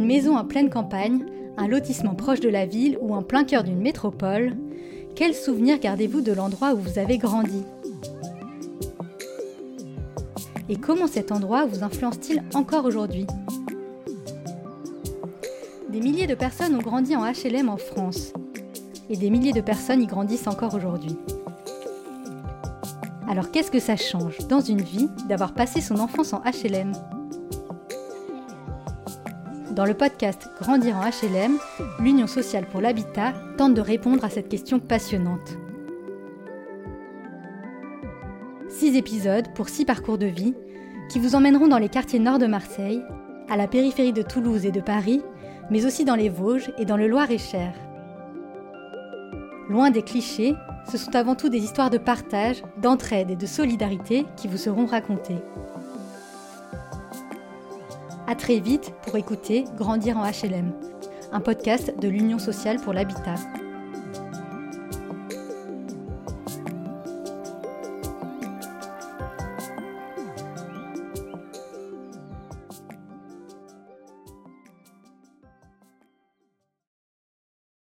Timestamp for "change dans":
23.96-24.60